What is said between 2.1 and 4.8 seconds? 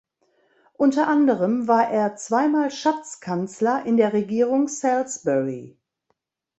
zweimal Schatzkanzler in der Regierung